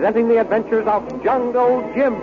Presenting 0.00 0.28
the 0.28 0.40
adventures 0.40 0.86
of 0.86 1.22
Jungle 1.22 1.82
Jim. 1.94 2.14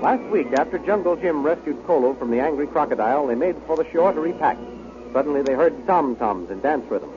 Last 0.00 0.22
week, 0.30 0.52
after 0.52 0.78
Jungle 0.78 1.16
Jim 1.16 1.42
rescued 1.42 1.84
Kolo 1.84 2.14
from 2.14 2.30
the 2.30 2.38
angry 2.38 2.68
crocodile, 2.68 3.26
they 3.26 3.34
made 3.34 3.56
for 3.66 3.76
the 3.76 3.90
shore 3.90 4.12
to 4.12 4.20
repack. 4.20 4.56
Suddenly, 5.12 5.42
they 5.42 5.54
heard 5.54 5.84
tom-toms 5.88 6.48
and 6.50 6.62
dance 6.62 6.88
rhythm. 6.88 7.10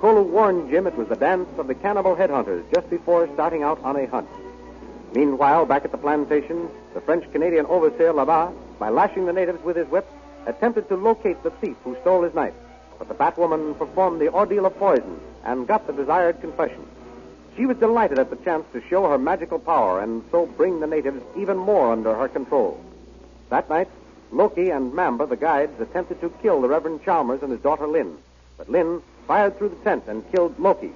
Kolo 0.00 0.20
warned 0.20 0.68
Jim 0.68 0.86
it 0.86 0.94
was 0.94 1.08
the 1.08 1.16
dance 1.16 1.48
of 1.56 1.68
the 1.68 1.74
cannibal 1.74 2.14
headhunters 2.14 2.70
just 2.70 2.90
before 2.90 3.30
starting 3.32 3.62
out 3.62 3.82
on 3.82 3.96
a 3.96 4.04
hunt. 4.08 4.28
Meanwhile, 5.14 5.64
back 5.64 5.86
at 5.86 5.90
the 5.90 5.96
plantation, 5.96 6.68
the 6.92 7.00
French-Canadian 7.00 7.64
overseer 7.64 8.12
Labat, 8.12 8.52
by 8.78 8.90
lashing 8.90 9.24
the 9.24 9.32
natives 9.32 9.64
with 9.64 9.76
his 9.76 9.88
whip, 9.88 10.06
attempted 10.46 10.88
to 10.88 10.96
locate 10.96 11.42
the 11.42 11.50
thief 11.50 11.76
who 11.84 11.96
stole 12.00 12.22
his 12.22 12.34
knife. 12.34 12.54
But 12.98 13.08
the 13.08 13.14
Batwoman 13.14 13.76
performed 13.78 14.20
the 14.20 14.32
ordeal 14.32 14.66
of 14.66 14.78
poison 14.78 15.20
and 15.44 15.66
got 15.66 15.86
the 15.86 15.92
desired 15.92 16.40
confession. 16.40 16.86
She 17.56 17.66
was 17.66 17.76
delighted 17.76 18.18
at 18.18 18.30
the 18.30 18.36
chance 18.36 18.64
to 18.72 18.82
show 18.88 19.08
her 19.08 19.18
magical 19.18 19.58
power 19.58 20.00
and 20.00 20.24
so 20.30 20.46
bring 20.46 20.80
the 20.80 20.86
natives 20.86 21.22
even 21.36 21.56
more 21.56 21.92
under 21.92 22.14
her 22.14 22.28
control. 22.28 22.80
That 23.50 23.68
night, 23.68 23.88
Loki 24.32 24.70
and 24.70 24.92
Mamba, 24.94 25.26
the 25.26 25.36
guides, 25.36 25.80
attempted 25.80 26.20
to 26.20 26.30
kill 26.42 26.60
the 26.60 26.68
Reverend 26.68 27.04
Chalmers 27.04 27.42
and 27.42 27.52
his 27.52 27.60
daughter 27.60 27.86
Lynn. 27.86 28.16
But 28.56 28.68
Lynn 28.68 29.02
fired 29.28 29.56
through 29.56 29.68
the 29.70 29.76
tent 29.76 30.04
and 30.08 30.28
killed 30.32 30.58
Loki. 30.58 30.90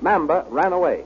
Mamba 0.00 0.46
ran 0.50 0.72
away. 0.72 1.04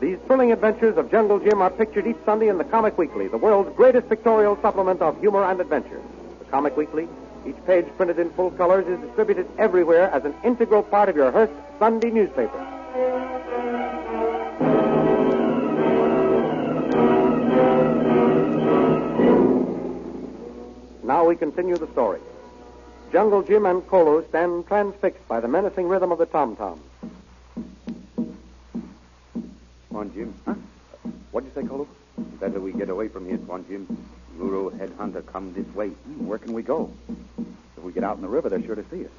These 0.00 0.18
thrilling 0.28 0.52
adventures 0.52 0.96
of 0.96 1.10
Jungle 1.10 1.40
Jim 1.40 1.60
are 1.60 1.70
pictured 1.70 2.06
each 2.06 2.18
Sunday 2.24 2.48
in 2.48 2.56
the 2.56 2.64
Comic 2.64 2.96
Weekly, 2.96 3.26
the 3.26 3.36
world's 3.36 3.74
greatest 3.76 4.08
pictorial 4.08 4.56
supplement 4.62 5.02
of 5.02 5.18
humor 5.20 5.42
and 5.42 5.60
adventure. 5.60 6.00
The 6.38 6.44
Comic 6.44 6.76
Weekly, 6.76 7.08
each 7.44 7.56
page 7.66 7.84
printed 7.96 8.20
in 8.20 8.30
full 8.30 8.52
colors, 8.52 8.86
is 8.86 9.00
distributed 9.00 9.48
everywhere 9.58 10.08
as 10.12 10.24
an 10.24 10.34
integral 10.44 10.84
part 10.84 11.08
of 11.08 11.16
your 11.16 11.32
Hearst 11.32 11.52
Sunday 11.80 12.10
newspaper. 12.10 12.64
Now 21.02 21.24
we 21.24 21.34
continue 21.34 21.76
the 21.76 21.88
story. 21.88 22.20
Jungle 23.10 23.42
Jim 23.42 23.66
and 23.66 23.84
Kolo 23.88 24.22
stand 24.28 24.68
transfixed 24.68 25.26
by 25.26 25.40
the 25.40 25.48
menacing 25.48 25.88
rhythm 25.88 26.12
of 26.12 26.18
the 26.18 26.26
tom-toms. 26.26 26.82
Tuan 29.98 30.14
Jim. 30.14 30.32
Huh? 30.46 30.54
What'd 31.32 31.50
you 31.52 31.60
say, 31.60 31.66
Kolo? 31.66 31.88
Better 32.38 32.60
we 32.60 32.72
get 32.72 32.88
away 32.88 33.08
from 33.08 33.26
here, 33.26 33.36
Tuan 33.36 33.66
Jim. 33.66 34.06
Muro 34.36 34.70
headhunter 34.70 35.26
come 35.26 35.52
this 35.54 35.66
way. 35.74 35.88
Hmm, 35.88 36.28
where 36.28 36.38
can 36.38 36.52
we 36.52 36.62
go? 36.62 36.92
If 37.76 37.82
we 37.82 37.90
get 37.90 38.04
out 38.04 38.14
in 38.14 38.22
the 38.22 38.28
river, 38.28 38.48
they're 38.48 38.62
sure 38.62 38.76
to 38.76 38.84
see 38.92 39.06
us. 39.06 39.10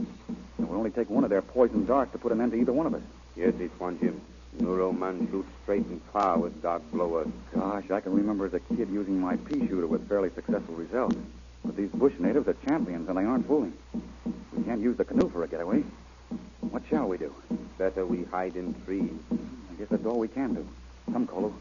It 0.57 0.69
will 0.69 0.77
only 0.77 0.91
take 0.91 1.09
one 1.09 1.25
of 1.25 1.29
their 1.29 1.41
poison 1.41 1.85
darts 1.85 2.13
to 2.13 2.17
put 2.17 2.31
an 2.31 2.39
end 2.39 2.53
to 2.53 2.57
either 2.61 2.71
one 2.71 2.85
of 2.85 2.93
us. 2.93 3.01
Yes, 3.35 3.55
it's 3.59 3.77
Tuan 3.77 3.99
Jim. 3.99 4.21
Muro 4.61 4.93
man 4.93 5.27
shoot 5.29 5.45
straight 5.63 5.85
and 5.85 6.01
far 6.13 6.39
with 6.39 6.61
dark 6.61 6.81
blowers. 6.93 7.27
Gosh, 7.53 7.91
I 7.91 7.99
can 7.99 8.13
remember 8.13 8.45
as 8.45 8.53
a 8.53 8.61
kid 8.61 8.87
using 8.89 9.19
my 9.19 9.35
pea 9.35 9.67
shooter 9.67 9.85
with 9.85 10.07
fairly 10.07 10.29
successful 10.29 10.75
results. 10.75 11.17
But 11.65 11.75
these 11.75 11.89
bush 11.89 12.13
natives 12.19 12.47
are 12.47 12.55
champions, 12.65 13.09
and 13.09 13.17
they 13.17 13.25
aren't 13.25 13.47
fooling. 13.47 13.73
We 14.53 14.63
can't 14.63 14.79
use 14.79 14.95
the 14.95 15.03
canoe 15.03 15.27
for 15.27 15.43
a 15.43 15.47
getaway. 15.49 15.83
What 16.61 16.83
shall 16.89 17.09
we 17.09 17.17
do? 17.17 17.35
Better 17.77 18.05
we 18.05 18.23
hide 18.23 18.55
in 18.55 18.73
trees. 18.85 19.11
Guess 19.79 19.87
that's 19.91 20.05
all 20.05 20.19
we 20.19 20.27
can 20.27 20.55
do. 20.55 20.67
Come, 21.13 21.25
Kolo. 21.25 21.53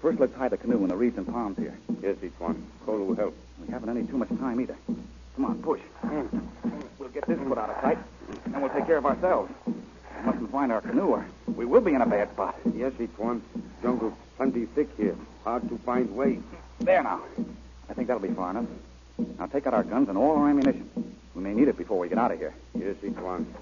First, 0.00 0.18
let's 0.18 0.34
hide 0.34 0.50
the 0.50 0.56
canoe 0.56 0.78
in 0.78 0.88
the 0.88 0.96
reeds 0.96 1.18
and 1.18 1.28
palms 1.28 1.58
here. 1.58 1.76
Yes, 2.00 2.16
it's 2.22 2.40
one. 2.40 2.66
Kolo 2.86 3.04
will 3.04 3.14
help. 3.14 3.36
We 3.60 3.70
haven't 3.70 3.90
any 3.90 4.06
too 4.06 4.16
much 4.16 4.30
time 4.30 4.62
either. 4.62 4.76
Come 5.36 5.44
on, 5.44 5.62
push. 5.62 5.80
Hmm. 6.00 6.38
We'll 6.98 7.10
get 7.10 7.26
this 7.26 7.38
put 7.46 7.58
out 7.58 7.68
of 7.68 7.78
sight, 7.82 7.98
and 8.46 8.62
we'll 8.62 8.72
take 8.72 8.86
care 8.86 8.96
of 8.96 9.04
ourselves. 9.04 9.52
We 9.66 10.24
mustn't 10.24 10.50
find 10.50 10.72
our 10.72 10.80
canoe, 10.80 11.08
or 11.08 11.26
we 11.54 11.66
will 11.66 11.82
be 11.82 11.92
in 11.92 12.00
a 12.00 12.06
bad 12.06 12.30
spot. 12.32 12.56
Yes, 12.74 12.94
it's 12.98 13.18
one. 13.18 13.42
Jungle's 13.82 14.14
plenty 14.38 14.64
thick 14.64 14.88
here. 14.96 15.16
Hard 15.44 15.68
to 15.68 15.76
find 15.78 16.16
way. 16.16 16.38
There 16.80 17.02
now. 17.02 17.20
I 17.90 17.92
think 17.92 18.08
that'll 18.08 18.22
be 18.22 18.32
far 18.32 18.52
enough. 18.52 18.66
Now 19.38 19.46
take 19.46 19.66
out 19.66 19.74
our 19.74 19.84
guns 19.84 20.08
and 20.08 20.16
all 20.16 20.38
our 20.38 20.48
ammunition. 20.48 20.88
We 21.34 21.42
may 21.42 21.52
need 21.52 21.68
it 21.68 21.76
before 21.76 21.98
we 21.98 22.08
get 22.08 22.16
out 22.16 22.32
of 22.32 22.38
here. 22.38 22.54
Yes, 22.74 22.96
it's 23.02 23.18
one. 23.18 23.52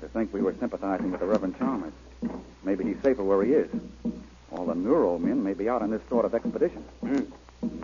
To 0.00 0.08
think 0.08 0.32
we 0.32 0.42
were 0.42 0.54
sympathizing 0.60 1.10
with 1.10 1.18
the 1.18 1.26
Reverend 1.26 1.58
Chalmers. 1.58 1.92
Maybe 2.62 2.84
he's 2.84 3.00
safer 3.02 3.22
where 3.22 3.42
he 3.42 3.52
is. 3.52 3.70
All 4.50 4.66
the 4.66 4.74
Neuro 4.74 5.18
men 5.18 5.42
may 5.42 5.54
be 5.54 5.68
out 5.68 5.82
on 5.82 5.90
this 5.90 6.02
sort 6.08 6.24
of 6.24 6.34
expedition. 6.34 6.84
Hmm. 7.00 7.22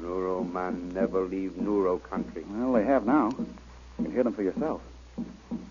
Neuro 0.00 0.44
man 0.44 0.92
never 0.94 1.22
leave 1.22 1.56
Neuro 1.56 1.98
country. 1.98 2.44
Well, 2.48 2.72
they 2.72 2.84
have 2.84 3.06
now. 3.06 3.30
You 3.98 4.04
can 4.04 4.12
hear 4.12 4.22
them 4.22 4.34
for 4.34 4.42
yourself. 4.42 4.80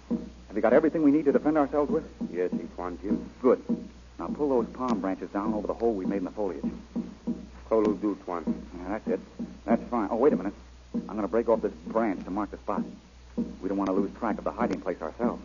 Have 0.10 0.56
you 0.56 0.62
got 0.62 0.74
everything 0.74 1.04
we 1.04 1.12
need 1.12 1.26
to 1.26 1.32
defend 1.32 1.58
ourselves 1.58 1.92
with? 1.92 2.04
Yes, 2.32 2.52
one, 2.76 2.98
Jim. 3.02 3.30
Good. 3.42 3.64
Now 4.20 4.28
pull 4.28 4.50
those 4.50 4.68
palm 4.74 5.00
branches 5.00 5.30
down 5.30 5.54
over 5.54 5.68
the 5.68 5.74
hole 5.74 5.94
we 5.94 6.06
made 6.06 6.18
in 6.18 6.24
the 6.24 6.32
foliage. 6.32 6.64
Kolo 7.70 7.94
do, 7.94 8.18
Tuan. 8.26 8.44
Yeah, 8.78 8.90
that's 8.90 9.08
it. 9.08 9.20
That's 9.66 9.84
fine. 9.90 10.08
Oh, 10.10 10.16
wait 10.16 10.34
a 10.34 10.38
minute. 10.38 10.54
I'm 10.94 11.16
going 11.16 11.22
to 11.22 11.28
break 11.28 11.50
off 11.50 11.62
this 11.62 11.74
branch 11.88 12.24
to 12.24 12.32
mark 12.32 12.52
the 12.52 12.58
spot. 12.58 12.82
We 13.62 13.68
don't 13.68 13.78
want 13.78 13.90
to 13.90 13.94
lose 13.94 14.10
track 14.18 14.38
of 14.38 14.44
the 14.44 14.52
hiding 14.52 14.82
place 14.82 15.02
ourselves. 15.02 15.42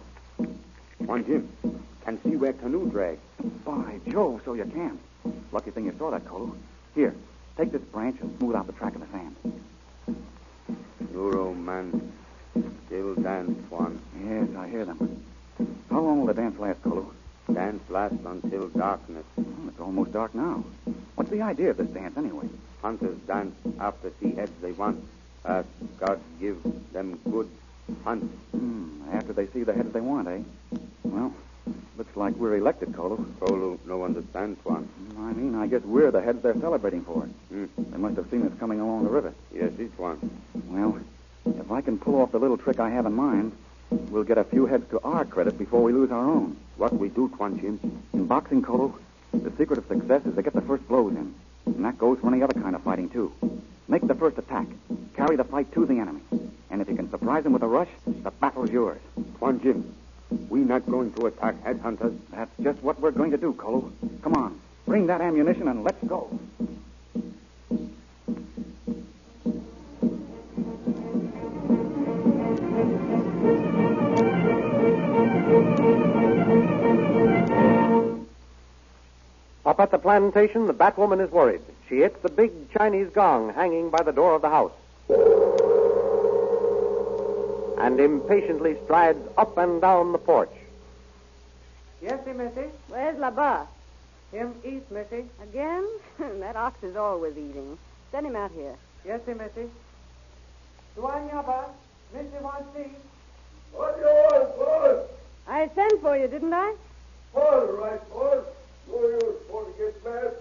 One, 0.99 1.25
Jim. 1.27 1.49
Can 2.05 2.21
see 2.23 2.37
where 2.37 2.53
canoe 2.53 2.91
drag. 2.91 3.19
By 3.65 4.01
Jove, 4.09 4.43
so 4.45 4.55
you 4.55 4.65
can. 4.65 4.99
Lucky 5.53 5.71
thing 5.71 5.85
you 5.85 5.95
saw 5.99 6.11
that, 6.11 6.27
Kolo. 6.27 6.57
Here, 6.95 7.15
take 7.57 7.71
this 7.71 7.83
branch 7.83 8.21
and 8.21 8.37
smooth 8.39 8.57
out 8.57 8.67
the 8.67 8.73
track 8.73 8.95
in 8.95 9.01
the 9.01 9.07
sand. 9.07 9.37
Neuro 11.13 11.55
man 11.55 12.13
still 12.87 13.15
dance, 13.15 13.57
Tuan. 13.69 14.01
Yes, 14.25 14.49
I 14.57 14.69
hear 14.69 14.85
them. 14.85 15.23
How 15.91 16.01
long 16.01 16.21
will 16.21 16.27
the 16.27 16.35
dance 16.35 16.59
last, 16.59 16.83
Kolo? 16.83 17.13
Dance 17.53 17.83
lasts 17.89 18.19
until 18.25 18.69
darkness. 18.69 19.25
Well, 19.37 19.69
it's 19.69 19.81
almost 19.81 20.13
dark 20.13 20.35
now. 20.35 20.65
What's 21.15 21.31
the 21.31 21.43
idea 21.43 21.71
of 21.71 21.77
this 21.77 21.89
dance, 21.89 22.17
anyway? 22.17 22.49
Hunters 22.81 23.19
dance 23.29 23.55
after 23.79 24.11
see 24.21 24.33
heads 24.33 24.53
they 24.61 24.73
want. 24.73 25.05
Uh, 25.45 25.63
God 25.99 26.21
give 26.41 26.59
them 26.93 27.19
good 27.31 27.49
hunt. 28.05 28.25
Hmm, 28.51 29.03
after 29.13 29.33
they 29.33 29.47
see 29.49 29.63
the 29.63 29.73
heads 29.73 29.93
they 29.93 30.01
want, 30.01 30.29
eh? 30.29 30.41
Well, 31.05 31.35
looks 31.97 32.17
like 32.17 32.35
we're 32.37 32.57
elected, 32.57 32.95
Kolo. 32.95 33.25
Kolo 33.41 33.79
no 33.87 34.05
understand, 34.05 34.57
Tuan. 34.63 34.89
I 35.19 35.33
mean, 35.33 35.55
I 35.55 35.67
guess 35.67 35.83
we're 35.83 36.11
the 36.11 36.21
heads 36.23 36.43
they're 36.43 36.59
celebrating 36.61 37.03
for. 37.05 37.23
Hmm. 37.23 37.67
They 37.77 37.99
must 37.99 38.17
have 38.17 38.31
seen 38.31 38.43
us 38.47 38.53
coming 38.59 38.81
along 38.81 39.05
the 39.05 39.11
river. 39.11 39.35
Yes, 39.53 39.73
it's 39.79 39.97
one. 39.99 40.19
Well, 40.69 40.99
if 41.45 41.71
I 41.71 41.81
can 41.81 41.99
pull 41.99 42.21
off 42.21 42.33
the 42.33 42.39
little 42.39 42.57
trick 42.57 42.81
I 42.81 42.91
have 42.91 43.07
in 43.07 43.13
mind, 43.13 43.53
we'll 43.91 44.25
get 44.25 44.39
a 44.39 44.45
few 44.45 44.67
heads 44.67 44.89
to 44.91 45.01
our 45.01 45.25
credit 45.25 45.59
before 45.59 45.83
we 45.83 45.93
lose 45.93 46.11
our 46.11 46.25
own. 46.25 46.57
What 46.77 46.95
we 46.95 47.09
do, 47.09 47.29
Tuan 47.37 47.61
Jim? 47.61 47.79
In 48.13 48.27
boxing, 48.27 48.63
Kolo, 48.63 48.99
the 49.33 49.53
secret 49.59 49.79
of 49.79 49.87
success 49.87 50.25
is 50.27 50.35
to 50.35 50.43
get 50.43 50.55
the 50.55 50.63
first 50.63 50.87
blows 50.89 51.15
in. 51.15 51.35
And 51.67 51.85
that 51.85 51.99
goes 51.99 52.19
for 52.21 52.29
any 52.29 52.43
other 52.43 52.59
kind 52.61 52.75
of 52.75 52.83
fighting, 52.83 53.09
too. 53.09 53.33
Make 53.89 54.07
the 54.07 54.15
first 54.15 54.39
attack. 54.39 54.67
Carry 55.15 55.37
the 55.37 55.45
fight 55.45 55.73
to 55.73 55.85
the 55.85 55.99
enemy. 55.99 56.21
And 56.71 56.81
if 56.81 56.89
you 56.89 56.97
can 56.97 57.11
surprise 57.11 57.45
him 57.45 57.53
with 57.53 57.63
a 57.63 57.69
rush, 57.69 57.89
the 58.07 58.31
battle's 58.31 58.71
yours. 58.71 59.01
Tuan 59.39 59.61
Jim, 59.61 59.95
we 60.49 60.61
not 60.61 60.87
going 60.87 61.13
to 61.15 61.27
attack 61.27 61.63
headhunters. 61.65 62.17
That's 62.31 62.51
just 62.63 62.83
what 62.83 63.01
we're 63.01 63.11
going 63.11 63.31
to 63.31 63.37
do, 63.37 63.53
Kolo. 63.53 63.93
Come 64.23 64.35
on. 64.35 64.61
Bring 64.87 65.07
that 65.07 65.21
ammunition 65.21 65.69
and 65.69 65.85
let's 65.85 66.03
go. 66.07 66.39
Up 79.65 79.81
at 79.81 79.91
the 79.91 79.99
plantation, 79.99 80.67
the 80.67 80.75
Batwoman 80.75 81.25
is 81.25 81.31
worried. 81.31 81.61
She 81.89 81.99
hits 81.99 82.21
the 82.21 82.29
big 82.29 82.51
Chinese 82.73 83.09
gong 83.11 83.55
hanging 83.55 83.91
by 83.91 84.03
the 84.03 84.13
door 84.13 84.35
of 84.35 84.43
the 84.43 84.51
house. 84.51 84.73
And 87.83 87.99
impatiently 87.99 88.77
strides 88.85 89.19
up 89.37 89.59
and 89.59 89.81
down 89.81 90.13
the 90.13 90.19
porch. 90.19 90.53
Yes, 92.01 92.25
Missy? 92.25 92.71
Where's 92.87 93.17
Labat? 93.17 93.67
Him 94.31 94.55
eat, 94.65 94.89
Missy. 94.89 95.25
Again? 95.43 95.85
that 96.19 96.55
ox 96.55 96.81
is 96.85 96.95
always 96.95 97.37
eating. 97.37 97.77
Send 98.13 98.29
him 98.29 98.37
out 98.37 98.53
here. 98.53 98.77
Yes, 99.05 99.21
sir, 99.27 99.35
Missy. 99.35 99.69
Tuan 100.95 101.29
Yaba, 101.29 101.71
Missy 102.15 102.29
wants 102.41 102.69
tea. 102.77 102.95
What 103.73 103.97
do 103.97 104.03
you 104.03 104.07
want, 104.07 104.59
boss? 104.59 105.09
I 105.49 105.69
sent 105.75 106.01
for 106.03 106.17
you, 106.17 106.29
didn't 106.29 106.55
I? 106.55 106.77
All 107.35 107.67
right, 107.67 108.11
boss. 108.11 108.45
No 108.89 109.09
use 109.09 109.43
for 109.51 109.65
to 109.65 109.73
get 109.77 110.05
mad. 110.05 110.35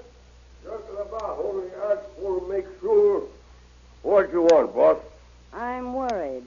Just 0.64 0.84
about 0.94 1.40
only 1.44 1.70
ask 1.90 2.02
for 2.20 2.40
to 2.40 2.48
make 2.48 2.68
sure. 2.80 3.24
What 4.04 4.32
you 4.32 4.44
want, 4.44 4.76
boss? 4.76 4.98
I'm 5.54 5.96
worried. 5.96 6.44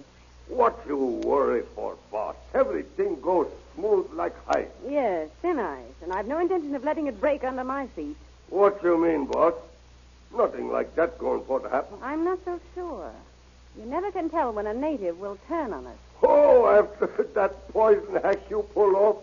What 0.48 0.78
you 0.86 0.96
worry 1.24 1.62
for, 1.74 1.96
boss? 2.12 2.36
Everything 2.54 3.20
goes 3.20 3.48
smooth 3.74 4.06
like 4.12 4.34
ice. 4.48 4.66
Yes, 4.88 5.28
thin 5.42 5.58
ice, 5.58 5.82
and 6.02 6.12
I've 6.12 6.26
no 6.26 6.38
intention 6.38 6.74
of 6.74 6.84
letting 6.84 7.06
it 7.06 7.20
break 7.20 7.44
under 7.44 7.64
my 7.64 7.86
feet. 7.88 8.16
What 8.50 8.82
you 8.82 8.98
mean, 8.98 9.26
boss? 9.26 9.54
Nothing 10.36 10.70
like 10.70 10.94
that 10.96 11.18
going 11.18 11.44
for 11.44 11.60
to 11.60 11.68
happen. 11.68 11.98
I'm 12.02 12.24
not 12.24 12.38
so 12.44 12.60
sure. 12.74 13.10
You 13.78 13.86
never 13.86 14.10
can 14.12 14.28
tell 14.30 14.52
when 14.52 14.66
a 14.66 14.74
native 14.74 15.18
will 15.18 15.38
turn 15.48 15.72
on 15.72 15.86
us. 15.86 15.96
Oh, 16.22 16.66
after 16.66 17.06
that 17.34 17.68
poison 17.72 18.16
hack 18.22 18.38
you 18.50 18.62
pull 18.74 18.96
off, 18.96 19.16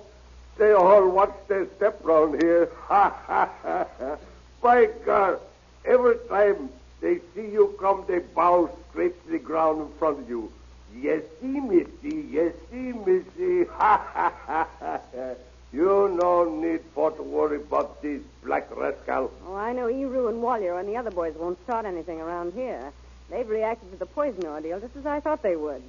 they 0.57 0.71
all 0.73 1.07
watch 1.09 1.33
their 1.47 1.67
step 1.77 1.99
round 2.03 2.41
here. 2.41 2.69
Ha, 2.87 3.09
ha, 3.25 3.49
ha, 3.63 3.87
ha. 3.99 4.17
By 4.61 4.87
God, 5.05 5.39
every 5.85 6.17
time 6.27 6.69
they 6.99 7.19
see 7.33 7.47
you 7.49 7.75
come, 7.79 8.03
they 8.07 8.19
bow 8.19 8.69
straight 8.89 9.23
to 9.25 9.31
the 9.31 9.39
ground 9.39 9.81
in 9.81 9.97
front 9.97 10.19
of 10.19 10.29
you. 10.29 10.51
Yes, 10.95 11.21
see, 11.39 11.59
Missy. 11.59 12.27
Yes, 12.29 12.53
see, 12.69 12.93
Missy. 12.93 13.65
Ha, 13.65 13.97
ha, 14.13 14.33
ha, 14.45 14.67
ha, 14.79 14.99
ha. 15.13 15.33
You 15.73 16.17
no 16.21 16.43
need 16.43 16.81
for 16.93 17.11
to 17.11 17.23
worry 17.23 17.55
about 17.57 18.01
these 18.01 18.21
black 18.43 18.67
rascals. 18.75 19.31
Oh, 19.47 19.55
I 19.55 19.71
know 19.71 19.87
Eru 19.87 20.27
and 20.27 20.43
Wallier 20.43 20.77
and 20.77 20.89
the 20.89 20.97
other 20.97 21.11
boys 21.11 21.33
won't 21.35 21.63
start 21.63 21.85
anything 21.85 22.19
around 22.19 22.53
here. 22.53 22.91
They've 23.29 23.47
reacted 23.47 23.91
to 23.91 23.97
the 23.97 24.05
poison 24.05 24.45
ordeal 24.45 24.81
just 24.81 24.97
as 24.97 25.05
I 25.05 25.21
thought 25.21 25.41
they 25.41 25.55
would. 25.55 25.81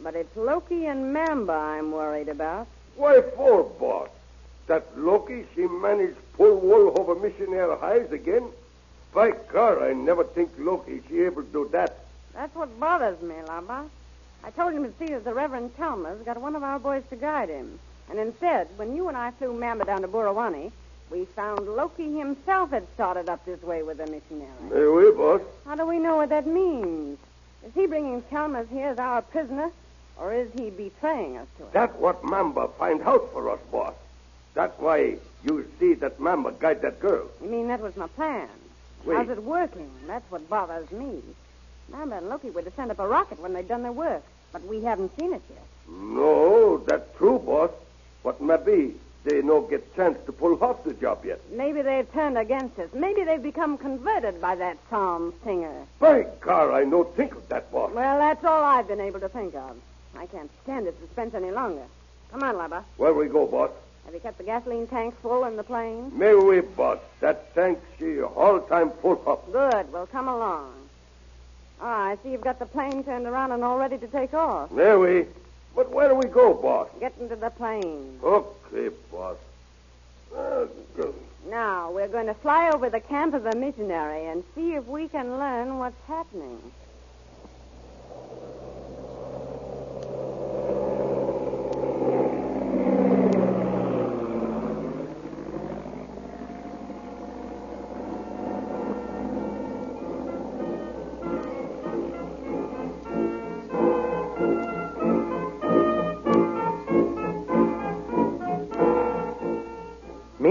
But 0.00 0.14
it's 0.14 0.34
Loki 0.36 0.86
and 0.86 1.12
Mamba 1.12 1.52
I'm 1.52 1.92
worried 1.92 2.30
about. 2.30 2.66
Why 2.96 3.20
for, 3.20 3.64
boss? 3.64 4.08
That 4.68 4.98
Loki, 4.98 5.44
she 5.54 5.66
managed 5.66 6.16
pull 6.32 6.58
wool 6.58 6.98
over 6.98 7.14
missionary 7.14 7.76
hides 7.78 8.12
again? 8.12 8.48
By 9.12 9.32
God, 9.52 9.82
I 9.82 9.92
never 9.92 10.24
think 10.24 10.50
Loki 10.58 11.02
she 11.08 11.20
able 11.20 11.42
to 11.42 11.52
do 11.52 11.68
that. 11.72 11.98
That's 12.32 12.54
what 12.54 12.80
bothers 12.80 13.20
me, 13.20 13.34
Labat. 13.46 13.88
I 14.44 14.50
told 14.50 14.72
him 14.72 14.84
to 14.84 14.92
see 14.98 15.12
that 15.12 15.24
the 15.24 15.34
Reverend 15.34 15.76
Chalmers 15.76 16.22
got 16.24 16.40
one 16.40 16.54
of 16.54 16.62
our 16.62 16.78
boys 16.78 17.02
to 17.10 17.16
guide 17.16 17.48
him. 17.48 17.78
And 18.08 18.18
instead, 18.18 18.68
when 18.76 18.94
you 18.94 19.08
and 19.08 19.16
I 19.16 19.32
flew 19.32 19.52
Mamba 19.52 19.84
down 19.84 20.02
to 20.02 20.08
Burawani, 20.08 20.70
we 21.10 21.24
found 21.24 21.68
Loki 21.68 22.16
himself 22.18 22.70
had 22.70 22.86
started 22.94 23.28
up 23.28 23.44
this 23.44 23.62
way 23.62 23.82
with 23.82 23.98
the 23.98 24.06
missionary. 24.06 24.50
May 24.70 24.86
we, 24.86 25.12
boss? 25.12 25.40
How 25.64 25.74
do 25.74 25.86
we 25.86 25.98
know 25.98 26.16
what 26.16 26.28
that 26.30 26.46
means? 26.46 27.18
Is 27.64 27.72
he 27.74 27.86
bringing 27.86 28.22
Chalmers 28.30 28.68
here 28.68 28.88
as 28.88 28.98
our 28.98 29.22
prisoner, 29.22 29.70
or 30.16 30.32
is 30.32 30.48
he 30.54 30.70
betraying 30.70 31.36
us 31.36 31.48
to 31.58 31.64
him? 31.64 31.68
That 31.72 31.96
what 31.96 32.22
Mamba 32.24 32.68
find 32.78 33.02
out 33.02 33.32
for 33.32 33.50
us, 33.50 33.60
boss. 33.70 33.94
That's 34.54 34.78
why 34.80 35.18
you 35.44 35.68
see 35.78 35.94
that 35.94 36.18
Mamba 36.18 36.52
guide 36.52 36.82
that 36.82 37.00
girl. 37.00 37.28
You 37.42 37.48
mean 37.48 37.68
that 37.68 37.80
was 37.80 37.96
my 37.96 38.06
plan? 38.08 38.48
Wait. 39.04 39.16
How's 39.16 39.28
it 39.28 39.42
working? 39.42 39.90
That's 40.06 40.28
what 40.30 40.48
bothers 40.48 40.90
me. 40.90 41.22
Mamba 41.90 42.18
and 42.18 42.28
Loki 42.28 42.50
were 42.50 42.62
to 42.62 42.70
send 42.72 42.90
up 42.90 42.98
a 42.98 43.06
rocket 43.06 43.40
when 43.40 43.52
they'd 43.52 43.68
done 43.68 43.82
their 43.82 43.92
work, 43.92 44.22
but 44.52 44.64
we 44.64 44.82
haven't 44.82 45.16
seen 45.18 45.32
it 45.32 45.42
yet. 45.48 45.64
No, 45.88 46.78
that's 46.78 47.16
true, 47.16 47.38
boss. 47.38 47.70
But 48.24 48.40
maybe 48.40 48.94
they 49.24 49.42
no 49.42 49.60
get 49.60 49.94
chance 49.94 50.18
to 50.26 50.32
pull 50.32 50.62
off 50.62 50.84
the 50.84 50.94
job 50.94 51.24
yet. 51.24 51.40
Maybe 51.50 51.82
they've 51.82 52.10
turned 52.12 52.38
against 52.38 52.78
us. 52.78 52.88
Maybe 52.92 53.24
they've 53.24 53.42
become 53.42 53.78
converted 53.78 54.40
by 54.40 54.56
that 54.56 54.78
psalm 54.90 55.34
singer. 55.44 55.86
By 55.98 56.26
God, 56.40 56.72
I 56.74 56.84
no 56.84 57.04
think 57.04 57.34
of 57.34 57.48
that, 57.48 57.70
boss. 57.70 57.92
Well, 57.92 58.18
that's 58.18 58.44
all 58.44 58.64
I've 58.64 58.88
been 58.88 59.00
able 59.00 59.20
to 59.20 59.28
think 59.28 59.54
of. 59.54 59.76
I 60.16 60.26
can't 60.26 60.50
stand 60.62 60.86
this 60.86 60.94
suspense 61.00 61.34
any 61.34 61.50
longer. 61.50 61.82
Come 62.32 62.42
on, 62.42 62.56
Labat. 62.56 62.84
Where 62.96 63.14
we 63.14 63.28
go, 63.28 63.46
boss? 63.46 63.70
Have 64.04 64.14
you 64.14 64.20
kept 64.20 64.38
the 64.38 64.44
gasoline 64.44 64.86
tanks 64.86 65.16
full 65.20 65.44
in 65.44 65.56
the 65.56 65.64
plane? 65.64 66.16
May 66.16 66.34
we, 66.34 66.60
boss. 66.60 66.98
That 67.20 67.54
tank 67.54 67.78
she 67.98 68.22
all 68.22 68.60
time 68.60 68.90
full 69.02 69.20
up. 69.26 69.50
Good. 69.52 69.92
Well, 69.92 70.06
come 70.06 70.28
along. 70.28 70.72
Ah, 71.80 72.08
I 72.08 72.18
see 72.22 72.30
you've 72.30 72.40
got 72.40 72.58
the 72.58 72.66
plane 72.66 73.04
turned 73.04 73.26
around 73.26 73.52
and 73.52 73.62
all 73.62 73.78
ready 73.78 73.98
to 73.98 74.06
take 74.06 74.34
off. 74.34 74.70
There 74.74 74.98
we? 74.98 75.26
But 75.74 75.90
where 75.90 76.08
do 76.08 76.14
we 76.14 76.26
go, 76.26 76.54
boss? 76.54 76.88
Get 77.00 77.12
into 77.20 77.36
the 77.36 77.50
plane. 77.50 78.18
Okay, 78.22 78.88
boss. 79.12 79.36
Uh, 80.34 80.66
good. 80.96 81.14
Now, 81.48 81.90
we're 81.92 82.08
going 82.08 82.26
to 82.26 82.34
fly 82.34 82.70
over 82.70 82.90
the 82.90 83.00
camp 83.00 83.34
of 83.34 83.44
the 83.44 83.54
missionary 83.54 84.26
and 84.26 84.42
see 84.54 84.74
if 84.74 84.86
we 84.86 85.08
can 85.08 85.38
learn 85.38 85.78
what's 85.78 86.00
happening. 86.08 86.58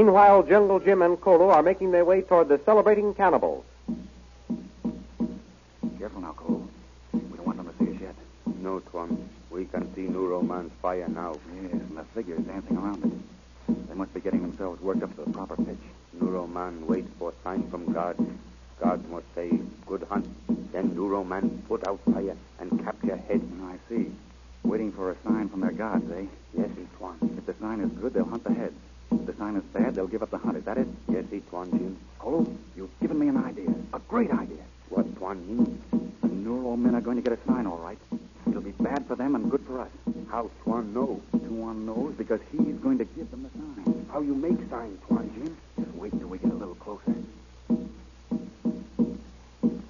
Meanwhile, 0.05 0.43
Jungle 0.43 0.79
Jim 0.79 1.01
and 1.01 1.19
Kolo 1.19 1.49
are 1.49 1.63
making 1.63 1.89
their 1.89 2.05
way 2.05 2.21
toward 2.21 2.47
the 2.47 2.59
celebrating 2.63 3.15
cannibals. 3.15 3.65
Careful 5.97 6.21
now, 6.21 6.33
Kolo. 6.33 6.69
We 7.11 7.19
don't 7.37 7.47
want 7.47 7.57
them 7.57 7.73
to 7.73 7.83
see 7.83 7.95
us 7.95 8.01
yet. 8.01 8.15
No, 8.61 8.81
Tuan. 8.91 9.27
We 9.49 9.65
can 9.65 9.91
see 9.95 10.01
Nuro 10.01 10.43
Man's 10.43 10.71
fire 10.79 11.07
now. 11.07 11.35
Yes, 11.59 11.71
and 11.71 11.97
the 11.97 12.03
figures 12.13 12.39
dancing 12.41 12.77
around 12.77 13.03
it. 13.03 13.87
They 13.87 13.95
must 13.95 14.13
be 14.13 14.19
getting 14.19 14.43
themselves 14.43 14.79
worked 14.79 15.01
up 15.01 15.09
to 15.15 15.25
the 15.25 15.31
proper 15.31 15.55
pitch. 15.55 15.81
Nuro 16.21 16.45
Man 16.45 16.85
waits 16.85 17.09
for 17.17 17.31
a 17.31 17.43
sign 17.43 17.67
from 17.71 17.91
God. 17.91 18.15
God 18.79 19.09
must 19.09 19.25
say, 19.33 19.57
good 19.87 20.03
hunt. 20.03 20.27
Then 20.71 20.93
Nuro 20.93 21.23
Man 21.23 21.63
put 21.67 21.87
out 21.87 21.99
fire 22.13 22.37
and 22.59 22.83
capture 22.83 23.17
head. 23.17 23.41
I 23.63 23.77
see. 23.89 24.11
Waiting 24.61 24.91
for 24.91 25.09
a 25.09 25.15
sign 25.23 25.49
from 25.49 25.61
their 25.61 25.71
gods, 25.71 26.05
eh? 26.11 26.25
Yes, 26.55 26.69
Tuan. 26.99 27.17
If 27.39 27.47
the 27.47 27.55
sign 27.59 27.79
is 27.79 27.89
good, 27.93 28.13
they'll 28.13 28.25
hunt 28.25 28.43
the 28.43 28.53
heads. 28.53 28.77
If 29.11 29.25
the 29.25 29.33
sign 29.33 29.55
is 29.55 29.63
bad, 29.73 29.95
they'll 29.95 30.07
give 30.07 30.23
up 30.23 30.31
the 30.31 30.37
hunt. 30.37 30.57
Is 30.57 30.65
that 30.65 30.77
it? 30.77 30.87
Yes, 31.09 31.25
Tuan 31.49 31.69
Jim. 31.71 31.97
Cole, 32.19 32.47
you've 32.75 32.99
given 32.99 33.19
me 33.19 33.27
an 33.27 33.37
idea. 33.37 33.69
A 33.93 33.99
great 33.99 34.31
idea. 34.31 34.63
What 34.89 35.15
Tuan 35.17 35.45
mean? 35.47 35.81
The 36.21 36.27
Neuro 36.27 36.75
men 36.75 36.95
are 36.95 37.01
going 37.01 37.17
to 37.17 37.21
get 37.21 37.33
a 37.37 37.39
sign, 37.47 37.65
all 37.67 37.77
right. 37.77 37.97
It'll 38.47 38.61
be 38.61 38.71
bad 38.71 39.05
for 39.07 39.15
them 39.15 39.35
and 39.35 39.49
good 39.49 39.63
for 39.65 39.81
us. 39.81 39.89
How 40.29 40.49
Tuan 40.63 40.93
know? 40.93 41.21
Tuan 41.31 41.85
knows 41.85 42.13
because 42.17 42.39
he's 42.51 42.75
going 42.81 42.97
to 42.97 43.05
give 43.05 43.29
them 43.31 43.43
the 43.43 43.49
sign. 43.49 44.05
How 44.11 44.21
you 44.21 44.35
make 44.35 44.57
signs, 44.69 44.99
Tuan 45.07 45.29
Jim? 45.35 45.57
Just 45.79 45.95
wait 45.97 46.11
till 46.17 46.27
we 46.27 46.37
get 46.37 46.51
a 46.51 46.55
little 46.55 46.75
closer. 46.75 47.15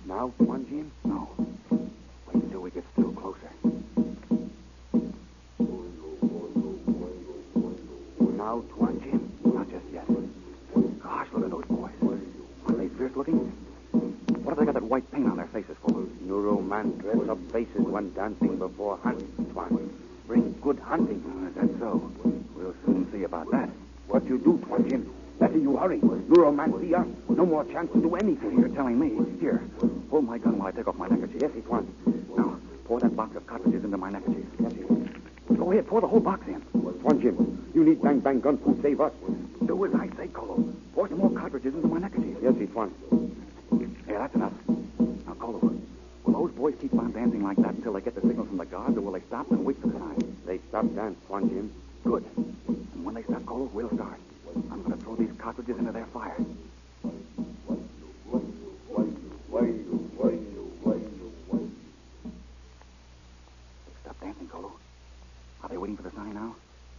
Now, 0.06 0.32
Tuan 0.38 0.66
Jim? 0.70 0.92
You 25.66 25.76
hurry. 25.78 26.00
Man 26.00 26.80
see 26.80 26.94
us. 26.94 27.08
No 27.28 27.44
more 27.44 27.66
chance 27.66 27.92
to 27.94 28.00
do 28.00 28.14
anything. 28.14 28.60
You're 28.60 28.70
telling 28.70 29.00
me. 29.00 29.18
Here, 29.40 29.64
hold 30.12 30.26
my 30.26 30.38
gun 30.38 30.60
while 30.60 30.68
I 30.68 30.72
take 30.72 30.88
off 30.88 30.96
my 30.96 31.08
neckerchief. 31.08 31.42
Yes, 31.42 31.52
Tuan. 31.66 31.92
Now, 32.38 32.60
pour 32.86 33.00
that 33.00 33.16
box 33.16 33.36
of 33.36 33.48
cartridges 33.48 33.84
into 33.84 33.98
my 33.98 34.12
neckerchief. 34.12 34.46
Yes, 34.60 34.74
Go 35.58 35.72
ahead, 35.72 35.88
pour 35.88 36.02
the 36.02 36.08
whole 36.08 36.20
box 36.20 36.48
in. 36.48 36.62
Tuan 37.02 37.20
Jim, 37.20 37.72
you 37.74 37.84
need 37.84 38.00
bang 38.00 38.20
bang 38.20 38.40
gun 38.42 38.60
to 38.60 38.80
save 38.84 39.02
us. 39.02 39.12
Do 39.66 39.86
as 39.86 39.96
I 39.96 40.08
say, 40.16 40.28
Kolo. 40.28 40.72
Pour 40.94 41.10
some 41.10 41.18
more 41.18 41.32
cartridges 41.32 41.74
into 41.74 41.88
my 41.88 41.98
neckerchief. 41.98 42.38
Yes, 42.44 42.54
Tuan. 42.72 42.94
Yeah, 44.08 44.20
that's 44.20 44.36
enough. 44.36 44.54
Now, 44.70 45.34
Kolo, 45.40 45.60
will 46.26 46.34
those 46.48 46.52
boys 46.52 46.76
keep 46.80 46.94
on 46.94 47.12
dancing 47.12 47.42
like 47.42 47.58
that 47.58 47.74
until 47.74 47.94
they 47.94 48.02
get 48.02 48.14
the 48.14 48.22
signal 48.22 48.46
from 48.46 48.58
the 48.58 48.66
guards, 48.66 48.98
or 48.98 49.02
will 49.02 49.14
they 49.14 49.22
stop 49.22 49.50
and 49.50 49.66
wait 49.66 49.82
for 49.82 49.88
the 49.88 49.98
sign? 49.98 50.38
They 50.46 50.60
stop 50.70 50.86
dance, 50.94 51.18
Tuan 51.28 51.50
Jim. 51.50 51.74
Good. 52.04 52.24
And 52.38 53.04
when 53.04 53.16
they 53.16 53.24
stop, 53.24 53.44
Kolo, 53.48 53.64
we'll 53.74 53.90
start. 53.96 54.20
I'm 54.72 54.84
going 54.84 54.94
to 54.94 54.95
cartridges 55.56 55.80
into 55.80 55.92
their 55.92 56.06
fire. 56.08 56.36
Stop 64.02 64.20
dancing, 64.22 64.48
Kolo. 64.48 64.72
Are 65.64 65.70
they 65.70 65.78
waiting 65.78 65.96
for 65.96 66.04
the 66.04 66.12
sign 66.12 66.34
now? 66.34 66.56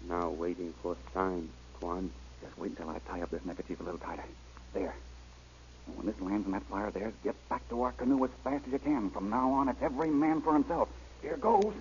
Now 0.08 0.30
waiting 0.30 0.72
for 0.82 0.96
sign, 1.12 1.48
Tuan. 1.80 2.10
Just 2.42 2.56
wait 2.58 2.70
until 2.70 2.88
I 2.90 2.98
tie 3.10 3.22
up 3.22 3.30
this 3.30 3.44
neckerchief 3.44 3.80
a 3.80 3.82
little 3.82 3.98
tighter. 3.98 4.24
When 5.94 6.06
this 6.06 6.20
lands 6.20 6.46
in 6.46 6.52
that 6.52 6.64
fire 6.64 6.90
there, 6.90 7.12
get 7.22 7.36
back 7.48 7.66
to 7.68 7.82
our 7.82 7.92
canoe 7.92 8.24
as 8.24 8.30
fast 8.42 8.64
as 8.66 8.72
you 8.72 8.78
can. 8.78 9.10
From 9.10 9.30
now 9.30 9.52
on, 9.52 9.68
it's 9.68 9.82
every 9.82 10.10
man 10.10 10.40
for 10.42 10.52
himself. 10.52 10.88
Here 11.22 11.36
goes. 11.36 11.72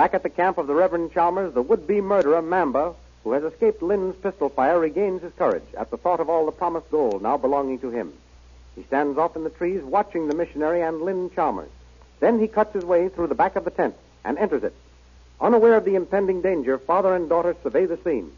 Back 0.00 0.14
at 0.14 0.22
the 0.22 0.30
camp 0.30 0.56
of 0.56 0.66
the 0.66 0.72
Reverend 0.74 1.12
Chalmers, 1.12 1.52
the 1.52 1.60
would-be 1.60 2.00
murderer, 2.00 2.40
Mamba, 2.40 2.94
who 3.22 3.32
has 3.32 3.44
escaped 3.44 3.82
Lynn's 3.82 4.16
pistol 4.16 4.48
fire, 4.48 4.80
regains 4.80 5.20
his 5.20 5.34
courage 5.34 5.74
at 5.76 5.90
the 5.90 5.98
thought 5.98 6.20
of 6.20 6.30
all 6.30 6.46
the 6.46 6.52
promised 6.52 6.90
gold 6.90 7.20
now 7.22 7.36
belonging 7.36 7.78
to 7.80 7.90
him. 7.90 8.14
He 8.74 8.82
stands 8.84 9.18
off 9.18 9.36
in 9.36 9.44
the 9.44 9.50
trees 9.50 9.82
watching 9.82 10.26
the 10.26 10.34
missionary 10.34 10.80
and 10.80 11.02
Lynn 11.02 11.28
Chalmers. 11.34 11.68
Then 12.18 12.40
he 12.40 12.48
cuts 12.48 12.72
his 12.72 12.82
way 12.82 13.10
through 13.10 13.26
the 13.26 13.34
back 13.34 13.56
of 13.56 13.66
the 13.66 13.70
tent 13.70 13.94
and 14.24 14.38
enters 14.38 14.64
it. 14.64 14.72
Unaware 15.38 15.74
of 15.76 15.84
the 15.84 15.96
impending 15.96 16.40
danger, 16.40 16.78
father 16.78 17.14
and 17.14 17.28
daughter 17.28 17.54
survey 17.62 17.84
the 17.84 17.98
scene. 17.98 18.32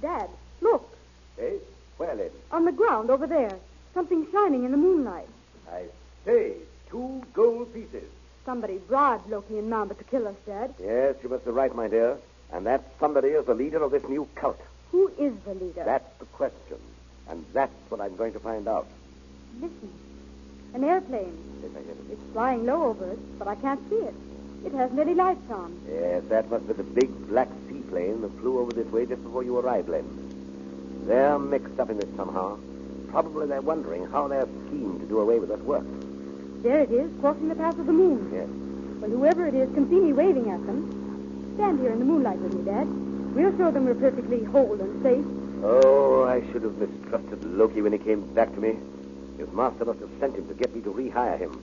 Dad, 0.00 0.30
look, 0.62 0.88
Hey, 1.36 1.58
where, 1.98 2.14
Lynn? 2.14 2.30
on 2.50 2.64
the 2.64 2.72
ground 2.72 3.10
over 3.10 3.26
there. 3.26 3.58
Something 3.92 4.26
shining 4.32 4.64
in 4.64 4.70
the 4.70 4.78
moonlight. 4.78 5.28
I 5.70 5.82
say, 6.24 6.54
two 6.88 7.20
gold 7.34 7.74
pieces. 7.74 8.08
Somebody 8.48 8.78
bribed 8.78 9.28
Loki 9.28 9.58
and 9.58 9.68
Mamba 9.68 9.92
to 9.92 10.04
kill 10.04 10.26
us, 10.26 10.34
Dad. 10.46 10.72
Yes, 10.80 11.16
you 11.22 11.28
must 11.28 11.44
be 11.44 11.50
right, 11.50 11.74
my 11.74 11.86
dear. 11.86 12.16
And 12.50 12.64
that 12.64 12.82
somebody 12.98 13.28
is 13.28 13.44
the 13.44 13.52
leader 13.52 13.82
of 13.82 13.90
this 13.90 14.02
new 14.08 14.26
cult. 14.36 14.58
Who 14.90 15.08
is 15.18 15.34
the 15.44 15.52
leader? 15.52 15.84
That's 15.84 16.18
the 16.18 16.24
question. 16.24 16.78
And 17.28 17.44
that's 17.52 17.74
what 17.90 18.00
I'm 18.00 18.16
going 18.16 18.32
to 18.32 18.40
find 18.40 18.66
out. 18.66 18.86
Listen. 19.60 19.92
An 20.72 20.82
airplane. 20.82 21.36
Yes, 21.60 21.72
I 21.76 21.82
hear 21.82 21.92
it. 21.92 22.12
It's 22.12 22.32
flying 22.32 22.64
low 22.64 22.84
over 22.84 23.10
us, 23.10 23.18
but 23.38 23.48
I 23.48 23.54
can't 23.56 23.86
see 23.90 23.96
it. 23.96 24.14
It 24.64 24.72
hasn't 24.72 24.98
any 24.98 25.12
lights 25.12 25.50
on. 25.50 25.78
Yes, 25.86 26.22
that 26.30 26.50
must 26.50 26.66
be 26.66 26.72
the 26.72 26.84
big 26.84 27.28
black 27.28 27.48
seaplane 27.68 28.22
that 28.22 28.32
flew 28.40 28.60
over 28.60 28.72
this 28.72 28.90
way 28.90 29.04
just 29.04 29.22
before 29.24 29.42
you 29.42 29.58
arrived, 29.58 29.90
Lynn. 29.90 31.04
They're 31.06 31.38
mixed 31.38 31.78
up 31.78 31.90
in 31.90 31.98
this 31.98 32.08
somehow. 32.16 32.58
Probably 33.10 33.46
they're 33.46 33.60
wondering 33.60 34.06
how 34.06 34.26
their 34.26 34.46
scheme 34.68 35.00
to 35.00 35.06
do 35.06 35.18
away 35.18 35.38
with 35.38 35.50
us 35.50 35.60
worked. 35.60 36.07
There 36.62 36.80
it 36.80 36.90
is, 36.90 37.10
crossing 37.20 37.48
the 37.48 37.54
path 37.54 37.78
of 37.78 37.86
the 37.86 37.92
moon. 37.92 38.30
Yes. 38.32 38.48
Well, 39.00 39.10
whoever 39.10 39.46
it 39.46 39.54
is 39.54 39.72
can 39.74 39.88
see 39.88 40.00
me 40.00 40.12
waving 40.12 40.50
at 40.50 40.64
them. 40.66 41.54
Stand 41.54 41.80
here 41.80 41.92
in 41.92 42.00
the 42.00 42.04
moonlight 42.04 42.38
with 42.38 42.54
me, 42.54 42.64
Dad. 42.64 42.86
We'll 43.34 43.56
show 43.56 43.70
them 43.70 43.84
we're 43.84 43.94
perfectly 43.94 44.42
whole 44.44 44.80
and 44.80 45.02
safe. 45.02 45.24
Oh, 45.62 46.24
I 46.24 46.40
should 46.50 46.62
have 46.62 46.76
mistrusted 46.78 47.44
Loki 47.44 47.80
when 47.82 47.92
he 47.92 47.98
came 47.98 48.22
back 48.34 48.52
to 48.54 48.60
me. 48.60 48.76
His 49.38 49.48
master 49.52 49.84
must 49.84 50.00
have 50.00 50.10
sent 50.18 50.36
him 50.36 50.48
to 50.48 50.54
get 50.54 50.74
me 50.74 50.80
to 50.82 50.90
rehire 50.90 51.38
him. 51.38 51.62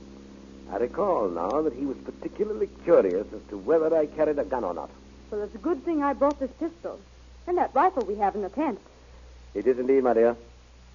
I 0.71 0.77
recall 0.77 1.27
now 1.29 1.61
that 1.61 1.73
he 1.73 1.85
was 1.85 1.97
particularly 1.97 2.69
curious 2.83 3.27
as 3.33 3.41
to 3.49 3.57
whether 3.57 3.95
I 3.95 4.05
carried 4.05 4.39
a 4.39 4.45
gun 4.45 4.63
or 4.63 4.73
not. 4.73 4.89
Well, 5.29 5.41
it's 5.41 5.55
a 5.55 5.59
good 5.59 5.83
thing 5.83 6.03
I 6.03 6.13
brought 6.13 6.39
this 6.39 6.51
pistol. 6.59 6.99
And 7.47 7.57
that 7.57 7.75
rifle 7.75 8.05
we 8.05 8.15
have 8.15 8.35
in 8.35 8.41
the 8.41 8.49
tent. 8.49 8.79
It 9.53 9.67
is 9.67 9.77
indeed, 9.77 10.03
my 10.03 10.13
dear. 10.13 10.35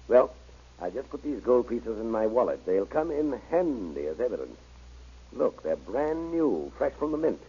Well, 0.07 0.33
I 0.81 0.89
just 0.89 1.09
put 1.11 1.21
these 1.21 1.39
gold 1.41 1.69
pieces 1.69 1.99
in 1.99 2.09
my 2.09 2.25
wallet. 2.25 2.65
They'll 2.65 2.87
come 2.87 3.11
in 3.11 3.39
handy 3.51 4.07
as 4.07 4.19
evidence. 4.19 4.57
Look, 5.31 5.61
they're 5.61 5.75
brand 5.75 6.31
new, 6.31 6.71
fresh 6.77 6.93
from 6.93 7.11
the 7.11 7.17
mint. 7.17 7.39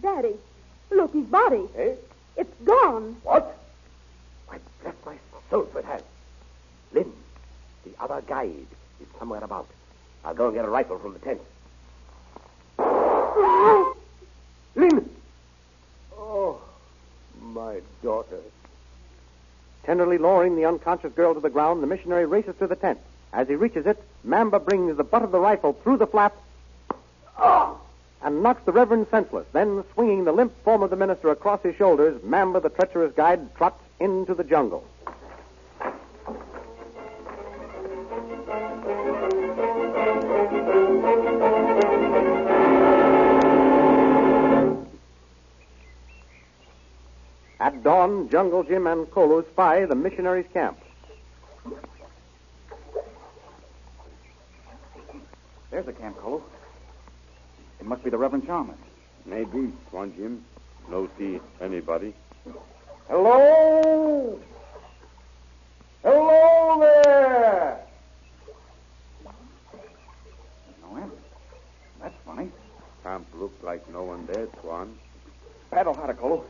Daddy, 0.00 0.36
look, 0.90 1.12
his 1.12 1.26
body. 1.26 1.68
Eh? 1.76 1.94
It's 2.36 2.54
gone. 2.64 3.16
What? 3.24 3.58
Why, 4.46 4.58
bless 4.80 4.94
my 5.04 5.16
soul 5.50 5.66
if 5.68 5.76
it 5.76 5.84
has. 5.84 6.02
Lynn, 6.92 7.12
the 7.84 7.90
other 8.00 8.22
guide 8.22 8.66
is 9.00 9.08
somewhere 9.18 9.42
about. 9.42 9.66
I'll 10.24 10.34
go 10.34 10.46
and 10.46 10.54
get 10.54 10.64
a 10.64 10.70
rifle 10.70 10.98
from 10.98 11.14
the 11.14 11.18
tent. 11.18 11.40
Lynn! 14.76 15.10
Oh, 16.16 16.60
my 17.42 17.80
daughter. 18.02 18.40
Tenderly 19.84 20.18
lowering 20.18 20.56
the 20.56 20.64
unconscious 20.64 21.12
girl 21.12 21.34
to 21.34 21.40
the 21.40 21.50
ground, 21.50 21.82
the 21.82 21.86
missionary 21.86 22.26
races 22.26 22.54
to 22.58 22.66
the 22.66 22.76
tent. 22.76 22.98
As 23.32 23.48
he 23.48 23.54
reaches 23.54 23.86
it, 23.86 24.02
Mamba 24.24 24.60
brings 24.60 24.96
the 24.96 25.04
butt 25.04 25.22
of 25.22 25.32
the 25.32 25.40
rifle 25.40 25.72
through 25.72 25.96
the 25.96 26.06
flap 26.06 26.34
and 28.22 28.42
knocks 28.42 28.62
the 28.64 28.72
Reverend 28.72 29.08
senseless. 29.10 29.46
Then, 29.52 29.82
swinging 29.94 30.24
the 30.24 30.32
limp 30.32 30.52
form 30.64 30.82
of 30.82 30.90
the 30.90 30.96
minister 30.96 31.30
across 31.30 31.62
his 31.62 31.74
shoulders, 31.76 32.22
Mamba, 32.22 32.60
the 32.60 32.68
treacherous 32.68 33.12
guide, 33.14 33.54
trots 33.56 33.82
into 33.98 34.34
the 34.34 34.44
jungle. 34.44 34.84
Dawn, 47.82 48.28
Jungle 48.28 48.62
Jim 48.62 48.86
and 48.86 49.10
Kolo 49.10 49.42
spy 49.42 49.84
the 49.84 49.94
missionaries' 49.94 50.46
camp. 50.52 50.78
There's 55.70 55.86
the 55.86 55.92
camp, 55.92 56.16
Kolo. 56.18 56.42
It 57.80 57.86
must 57.86 58.04
be 58.04 58.10
the 58.10 58.18
Reverend 58.18 58.46
Chalmers. 58.46 58.78
Maybe, 59.26 59.72
Tuan 59.90 60.14
Jim. 60.16 60.44
No 60.88 61.08
see 61.18 61.40
anybody. 61.60 62.14
Hello? 63.08 64.38
Hello 66.02 66.80
there! 66.80 67.80
No 70.82 70.96
answer. 70.98 71.16
That's 72.00 72.14
funny. 72.24 72.50
Camp 73.02 73.26
look 73.34 73.52
like 73.62 73.88
no 73.92 74.04
one 74.04 74.26
there, 74.26 74.46
Swan. 74.60 74.96
Paddle 75.70 75.94
harder, 75.94 76.14
Kolo. 76.14 76.44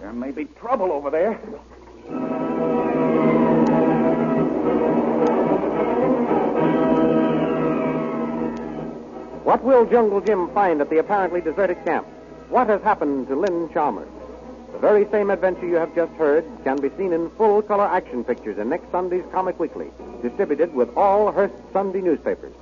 There 0.00 0.12
may 0.12 0.30
be 0.30 0.44
trouble 0.44 0.92
over 0.92 1.10
there. 1.10 1.34
What 9.44 9.62
will 9.62 9.86
Jungle 9.86 10.20
Jim 10.20 10.48
find 10.52 10.80
at 10.80 10.90
the 10.90 10.98
apparently 10.98 11.40
deserted 11.40 11.84
camp? 11.84 12.06
What 12.48 12.68
has 12.68 12.82
happened 12.82 13.28
to 13.28 13.36
Lynn 13.36 13.70
Chalmers? 13.72 14.08
The 14.72 14.78
very 14.78 15.06
same 15.10 15.30
adventure 15.30 15.66
you 15.66 15.76
have 15.76 15.94
just 15.94 16.12
heard 16.14 16.44
can 16.64 16.80
be 16.80 16.90
seen 16.96 17.12
in 17.12 17.30
full 17.30 17.62
color 17.62 17.84
action 17.84 18.24
pictures 18.24 18.58
in 18.58 18.68
next 18.68 18.90
Sunday's 18.90 19.24
Comic 19.32 19.60
Weekly, 19.60 19.90
distributed 20.22 20.74
with 20.74 20.94
all 20.96 21.30
Hearst 21.30 21.54
Sunday 21.72 22.00
newspapers. 22.00 22.52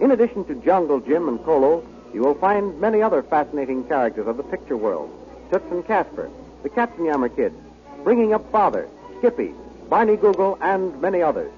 In 0.00 0.10
addition 0.10 0.44
to 0.46 0.54
Jungle 0.56 1.00
Jim 1.00 1.28
and 1.28 1.42
Kolo, 1.44 1.86
you 2.12 2.22
will 2.22 2.34
find 2.34 2.80
many 2.80 3.02
other 3.02 3.22
fascinating 3.22 3.84
characters 3.84 4.26
of 4.26 4.36
the 4.36 4.42
picture 4.42 4.76
world. 4.76 5.10
Toots 5.50 5.70
and 5.70 5.86
Casper, 5.86 6.30
the 6.62 6.68
Katzenjammer 6.68 7.34
Kids, 7.34 7.56
Bringing 8.04 8.32
Up 8.32 8.50
Father, 8.52 8.88
Skippy, 9.18 9.52
Barney 9.88 10.16
Google, 10.16 10.56
and 10.60 11.00
many 11.00 11.22
others. 11.22 11.52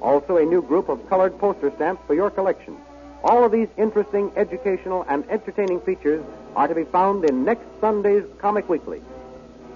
Also 0.00 0.36
a 0.36 0.44
new 0.44 0.62
group 0.62 0.88
of 0.88 1.08
colored 1.08 1.38
poster 1.38 1.70
stamps 1.76 2.02
for 2.06 2.14
your 2.14 2.30
collection. 2.30 2.76
All 3.22 3.44
of 3.44 3.52
these 3.52 3.68
interesting, 3.76 4.32
educational, 4.36 5.04
and 5.08 5.24
entertaining 5.30 5.80
features 5.80 6.24
are 6.56 6.68
to 6.68 6.74
be 6.74 6.84
found 6.84 7.24
in 7.24 7.44
next 7.44 7.64
Sunday's 7.80 8.24
Comic 8.38 8.68
Weekly. 8.68 9.00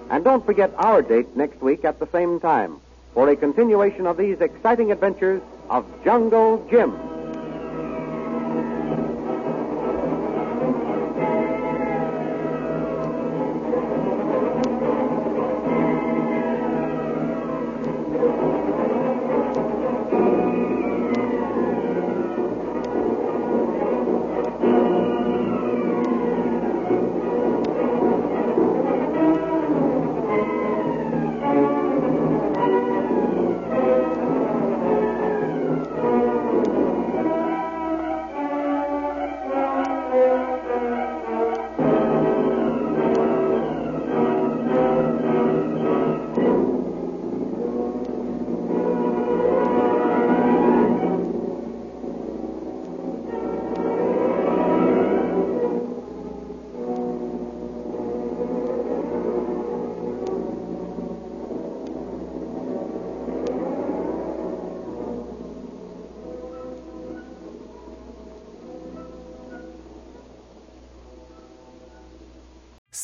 And 0.09 0.23
don't 0.23 0.45
forget 0.45 0.71
our 0.77 1.01
date 1.01 1.35
next 1.35 1.61
week 1.61 1.85
at 1.85 1.99
the 1.99 2.07
same 2.11 2.39
time 2.39 2.79
for 3.13 3.29
a 3.29 3.35
continuation 3.35 4.07
of 4.07 4.17
these 4.17 4.39
exciting 4.39 4.91
adventures 4.91 5.41
of 5.69 5.85
Jungle 6.03 6.65
Jim. 6.69 7.08